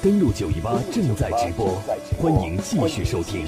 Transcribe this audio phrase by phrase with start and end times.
[0.00, 1.82] 登录九一八正在直播，
[2.18, 3.44] 欢迎继续收听。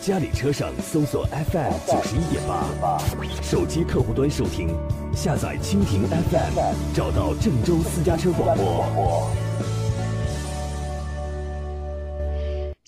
[0.00, 2.98] 家里车上搜索 FM 九十一点八，
[3.42, 4.74] 手机客户端收听，
[5.14, 9.30] 下载蜻蜓 FM，找到郑州私家车广播。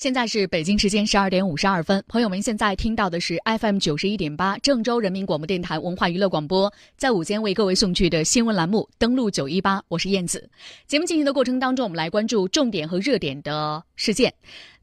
[0.07, 10.49] 现在是北京时间十二点五十二分，朋友们现在听到的是 FM 九十一点八郑州人民广播电台文化娱乐广播，在午间为各位送去的新闻栏目登录九一八，我是燕子。
[10.87, 14.33] 节目进行的过程当中，我们来关注重点和热点的事件。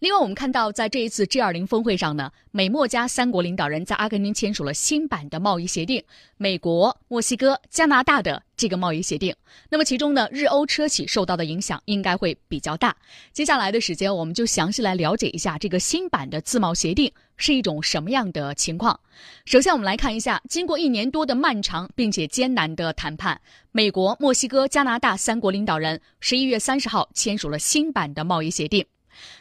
[0.03, 6.03] 另外，我们看到，在这一次 G20 峰会上呢，美墨加三国领导人在阿根廷签署了新版的贸易协定，
[6.35, 9.33] 美国、墨西哥、加拿大的这个贸易协定。
[9.69, 12.93] 那么，其中呢，日欧车企受到的影响应该会比较大。
[13.31, 18.99] 接下来的时间，我们就详细来了解一下这个新版的自贸协定是一种什么样的情况。
[19.45, 23.39] 首先，我们来看一下，经过一年多的漫长并且艰难的谈判，
[23.71, 28.85] 美国、墨西哥、加拿大三国领导人十一月三十号签署了新版的贸易协定。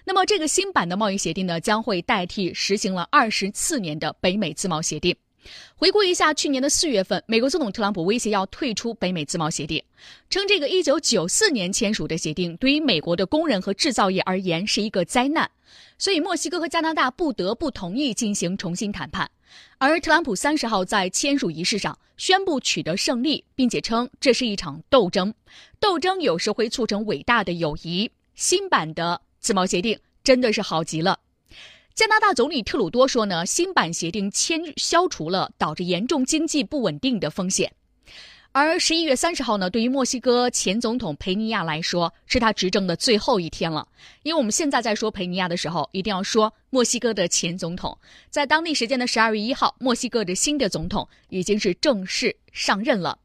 [0.05, 5.17] 那么，这个新版的贸易协定呢，将会代替实行了二十四年的北美自贸协定。
[5.75, 9.83] 回顾一下，去年的四月份，美国总统特朗普威胁要退出北美自贸协定，
[10.31, 15.51] 称这个一九九四年签署的协定对于美国的工人和制造业而言是一个灾难，
[15.99, 19.29] 所以墨西哥和加拿大不得不同意进行重新谈判。
[19.79, 25.35] 而特朗普三十号在签署仪式上宣布取得胜利，并且称这是一场斗争，
[25.81, 28.09] 斗争有时会促成伟大的友谊。
[28.37, 29.21] 新版的。
[29.43, 31.19] 自贸协定真的是好极了。
[31.95, 37.71] 加拿大总理特鲁多说呢，新版协定签消除了导致严重经济不稳定的风险。
[38.53, 43.89] 而十一月三十号呢，对于墨西哥前总统佩尼亚来说，是他执政的最后一天了。
[44.23, 47.99] 因为我们现在在说佩尼亚的时候，一定要说墨西哥的前总统。
[48.31, 53.19] 在当地时间的十二月一号，墨西哥的新的总统已经是正式上任了。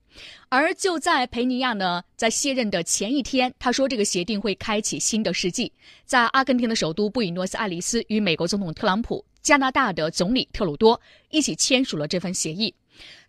[0.49, 5.71] 而就在佩尼亚呢，在卸任的前一天，他说这个协定会开启新的世纪。
[6.05, 12.73] 在阿根廷的首都布宜诺斯艾利斯，与美国总统特朗普、加拿大的总理特鲁多一起签署了这份协议。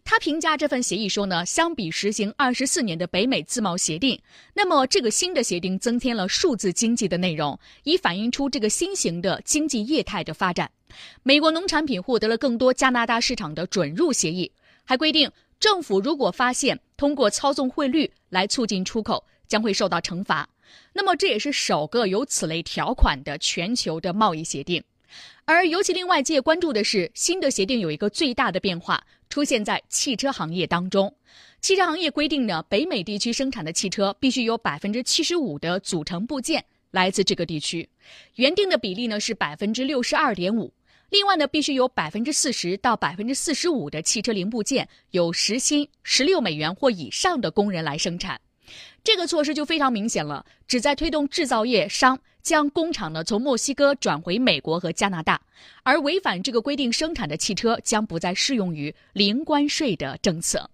[0.05, 4.19] 他评价这份协议说呢，相比实行二十四年的北美自贸协定，
[4.55, 10.71] 那么这个新的协定增添了数字经济的内容，以反映出这个新型的经济业态的发展。
[11.23, 14.51] 美国农产品获得了更多加拿大市场的准入协议，
[14.85, 15.31] 还规定。
[15.61, 20.49] 政府如果发现通过操纵汇率来促进出口，将会受到惩罚。
[20.93, 24.83] 那么这也是首个有此类条款的全球的贸易协定。
[25.45, 31.13] 而尤其令外界关注的是，新的协定有一个最大的变化出现在汽车行业当中。
[31.61, 37.89] 汽车行业规定呢，北美地区生产的汽车必须有百分之七十五的组成部件来自这个地区，
[38.35, 40.73] 原定的比例呢是百分之六十二点五。
[41.11, 48.41] 另外呢，必须有百分之四十到百分之四十五的汽车零部件由时薪十六美元或以上的工人来生产。
[49.03, 55.41] 这个措施就非常明显了，旨在推动制造业商将工厂呢从墨西哥转回美国和加拿大，
[55.83, 60.69] 而违反这个规定生产的汽车将不再适用于零关税的政策。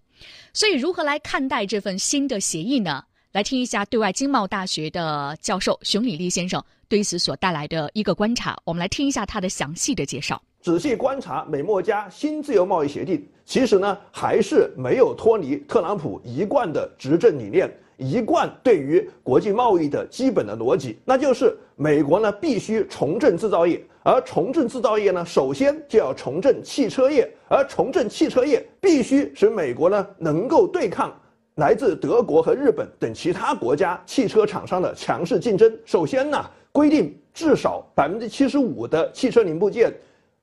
[0.52, 3.04] 所以，如何来看待这份新的协议呢？
[3.30, 6.64] 来听一下对外经贸大学的教授熊礼立先生。
[6.94, 10.40] 对此所带来的一个观察，我们来听一下他的详细的介绍。
[10.60, 31.12] 仔细观察美墨加新自由贸易协定，其实呢还是没有脱离特朗普一贯的执政理念，一贯对于国际贸易的基本的逻辑，那就是美国呢必须重振制造业，而重振制造业呢，首先就要重振汽车业，而重振汽车业必须使美国呢能够对抗
[31.56, 35.76] 来自德国和日本等其他国家汽车厂商的强势竞争。
[35.84, 36.38] 首先呢。
[36.74, 39.94] 规定至少百分之七十五的汽车零部件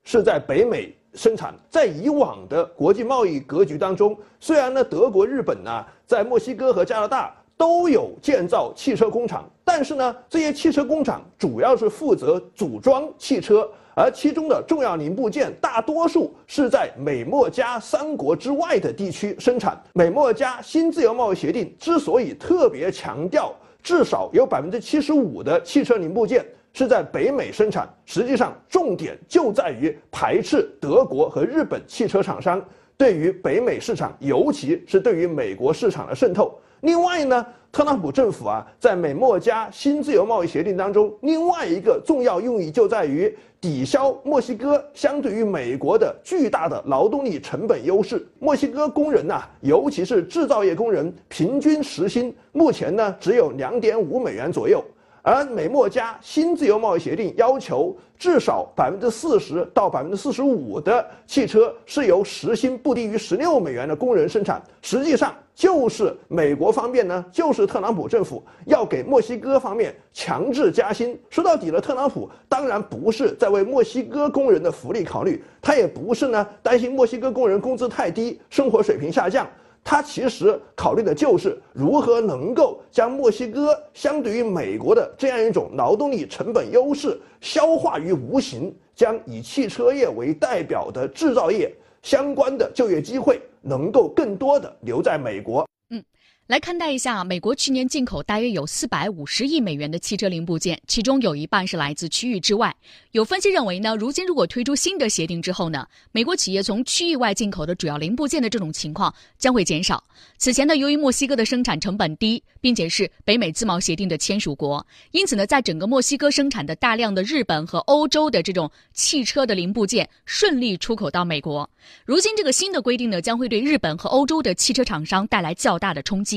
[0.02, 1.54] 是在北美生产。
[1.68, 19.78] 在以往的国际贸易格局当中，虽然呢德国、日本呢在墨西哥和加拿大都有建造汽车工厂，但是呢这些汽车工厂主要是负责组装汽车，而其中的重要零部件大多数是在美墨加三国之外的地区生产。
[19.92, 23.54] 美墨加新自由贸易协定之所以特别强调。
[23.82, 32.64] 至少有百分之七十五的汽车零部件是在北美生产，实际上重点就在于排斥德国和日本汽车厂商
[32.96, 36.58] 对于北美市场，尤其是对于美国市场的渗透。
[36.82, 48.26] 另外呢，特朗普政府啊，在美墨加新自由贸易协定当中，另外一个重要用意就在于抵消墨西哥相对于美国的巨大的劳动力成本优势。
[48.40, 54.84] 墨西哥工人呐，尤其是制造业工人，平均时薪目前呢只有两点五美元左右，
[55.22, 71.16] 而美墨加新自由贸易协定要求至少百分之四十到百分之四十五的汽车是由时薪不低于十六美元的工人生产，实际上就是美国方面呢，就是特朗普政府要给墨西哥方面强制加薪。
[71.30, 79.48] 说到底了，特朗普当然不是在为墨西哥工人的福利考虑，他也不是呢担心墨西哥工人工资太低，生活水平下降。
[79.84, 95.68] 他其实考虑的就是如何能够将墨西哥相对于美国的这样一种劳动力成本优势消化于无形，将以汽车业为代表的制造业相关的就业机会能够更多的留在美国。
[95.90, 96.02] 嗯
[96.48, 102.74] 来看待一下，美国去年进口大约有四百五十亿美元的汽车零部件，其中有一半是来自区域之外。
[103.12, 110.02] 有分析认为呢，如今如果推出新的协定之后呢，美国企业从区域外进口的主要零部件的这种情况将会减少。
[110.36, 121.70] 此前呢，由于墨西哥的生产成本低，并且是北美自贸协定的签署国，因此呢，在整个墨西哥生产的大量的日本和欧洲的这种汽车的零部件顺利出口到美国。
[122.04, 126.31] 如今这个新的规定呢，将会对日本和欧洲的汽车厂商带来较大的冲击。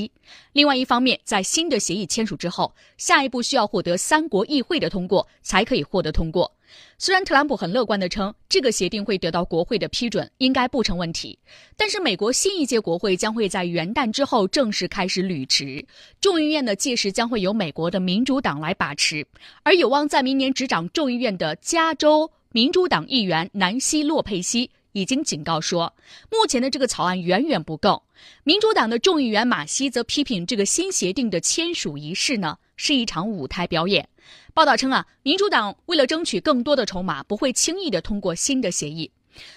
[0.53, 6.51] 另外一方面，在新的协议签署之后，下一步需要获得三国议会的通过才可以获得通过。
[6.97, 11.37] 虽然特朗普很乐观地称这个协定会得到国会的批准，应该不成问题，
[11.77, 15.85] 但是美国新一届国会将会在元旦之后正式开始履职，
[16.19, 19.25] 众议院呢届时将会由美国的民主党来把持，
[19.63, 24.71] 而有望在明年执掌众议院的加州民主党议员南希·洛佩西。
[24.95, 25.93] 已经警告说，
[26.31, 28.01] 目前的这个草案远远不够。
[28.45, 34.07] 民主党的众议员马西则批评这个新协定的签署仪式呢是一场舞台表演。
[34.53, 39.11] 报道称啊，民主党为了争取更多的筹码，不会轻易的通过新的协议。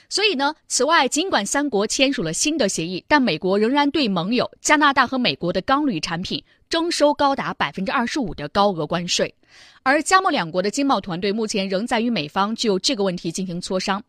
[0.08, 9.34] 所以呢，此外，尽管三国签署了新的协议，但美国仍然对盟友加拿大和美国的钢铝产品征收高达百分之二十五的高额关税。
[9.82, 14.02] 而加墨两国的经贸团队目前仍在与美方就这个问题进行磋商。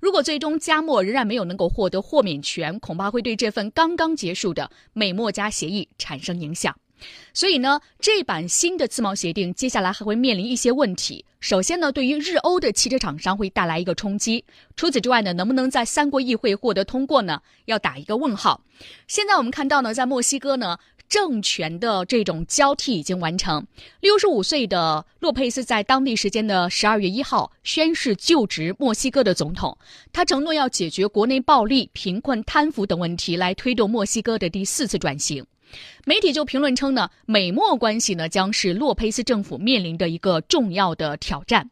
[0.00, 6.74] 如果最终加墨仍然没有能够获得豁免权，恐怕会对这份刚刚结束的美墨加协议产生影响。
[7.32, 11.24] 所以呢，这版新的自贸协定接下来还会面临一些问题。
[11.40, 14.44] 首先呢，对于日欧的汽车厂商会带来一个冲击。
[14.76, 17.40] 除此之外呢，能不能在三国议会获得通过呢？
[17.66, 18.62] 要打一个问号。
[19.06, 20.78] 现在我们看到呢，在墨西哥呢。
[21.06, 23.64] 政权的这种交替已经完成。
[24.00, 29.76] 六十五岁的洛佩斯在当地时间的十二月一号宣誓就职墨西哥的总统。
[30.14, 35.44] 他承诺要解决国内暴力、贫困、贪腐等问题，来推动墨西哥的第四次转型。
[36.04, 41.70] 媒体就评论称呢，美墨关系呢将是洛佩斯政府面临的一个重要的挑战。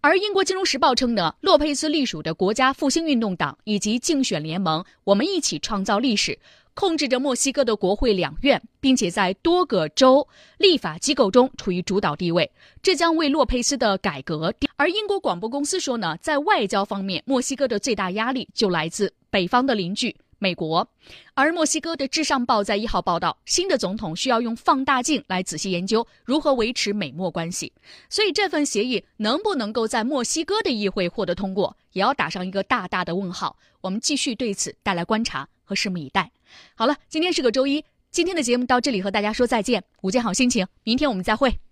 [0.00, 6.38] 而英国金融时报称呢，洛佩斯隶属的国家复兴运动党以及竞选联盟“我们一起创造历史”。
[6.72, 10.26] 控制着墨西哥的国会两院，并且在多个州
[10.56, 12.50] 立法机构中处于主导地位，
[12.80, 14.54] 这将为洛佩斯的改革。
[14.76, 20.88] 而英国广播公司说呢，在外交方面，墨西哥的最大压力就来自北方的邻居美国。
[21.34, 27.72] 而墨西哥的《至上报》在一号报道，新的总统需要用放大镜来仔细研究如何维持美墨关系。
[28.08, 33.56] 所以，这份协议能不能够在墨西哥的议会获得通过，也要打上一个大大的问号。
[33.80, 36.30] 我们继续对此带来观察和拭目以待。
[36.74, 39.84] 好了，今天是个周一，今天的节目到这里和大家说再见。
[40.02, 41.69] 午间好心情，明天我们再会。